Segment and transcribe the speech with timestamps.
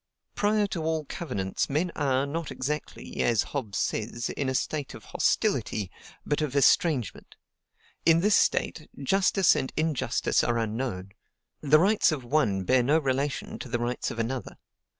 [0.33, 5.05] "Prior to all covenants, men are, not exactly, as Hobbes says, in a state of
[5.05, 5.91] HOSTILITY,
[6.25, 7.35] but of ESTRANGEMENT.
[8.03, 11.11] In this state, justice and injustice are unknown;
[11.61, 14.57] the rights of one bear no relation to the rights of another.